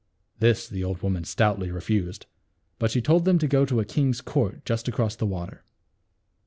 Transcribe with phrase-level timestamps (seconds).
[0.39, 2.25] This the old woman stoutly refused;
[2.79, 5.63] but she told them to go to a king's court just across the water.